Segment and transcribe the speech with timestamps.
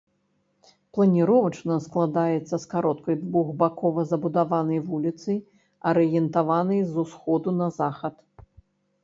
[0.97, 5.37] Планіровачна складаецца з кароткай двухбакова забудаванай вуліцы,
[5.93, 8.15] арыентаванай з усходу на захад.